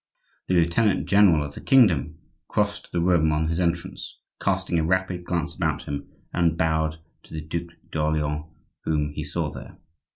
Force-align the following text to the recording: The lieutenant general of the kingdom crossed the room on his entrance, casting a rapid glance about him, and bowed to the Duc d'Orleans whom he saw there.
The 0.47 0.55
lieutenant 0.55 1.05
general 1.07 1.43
of 1.45 1.53
the 1.53 1.61
kingdom 1.61 2.17
crossed 2.47 2.91
the 2.91 2.99
room 3.01 3.31
on 3.31 3.49
his 3.49 3.59
entrance, 3.59 4.17
casting 4.41 4.79
a 4.79 4.83
rapid 4.83 5.25
glance 5.25 5.53
about 5.53 5.83
him, 5.83 6.09
and 6.33 6.57
bowed 6.57 6.97
to 7.21 7.33
the 7.35 7.41
Duc 7.41 7.75
d'Orleans 7.91 8.45
whom 8.83 9.11
he 9.13 9.23
saw 9.23 9.51
there. 9.51 9.77